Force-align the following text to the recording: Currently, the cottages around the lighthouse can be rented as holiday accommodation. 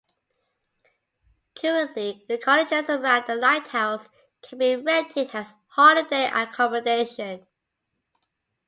Currently, 1.53 2.25
the 2.27 2.39
cottages 2.39 2.89
around 2.89 3.25
the 3.27 3.35
lighthouse 3.35 4.09
can 4.41 4.57
be 4.57 4.75
rented 4.75 5.29
as 5.35 5.53
holiday 5.67 6.27
accommodation. 6.27 7.45